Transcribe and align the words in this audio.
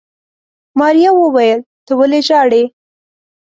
ماريا 0.79 1.11
وويل 1.21 1.59
ته 1.85 1.91
ولې 1.99 2.19
ژاړې. 2.27 2.63